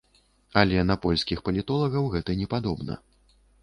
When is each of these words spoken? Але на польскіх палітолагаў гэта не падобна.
Але 0.61 0.85
на 0.93 0.95
польскіх 1.03 1.45
палітолагаў 1.51 2.11
гэта 2.17 2.31
не 2.43 2.53
падобна. 2.59 2.93